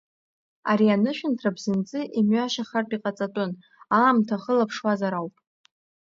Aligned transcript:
Ари 0.71 0.87
анышәынҭра 0.95 1.55
бзанҵы 1.55 1.99
имҩашьахартә 2.19 2.93
иҟаҵатәын, 2.95 3.51
аамҭа 3.97 4.35
ахылаԥшуазар 4.37 5.13
ауп. 5.19 5.35